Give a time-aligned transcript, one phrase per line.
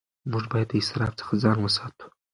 [0.31, 2.07] موږ باید له اسراف څخه ځان وساتو.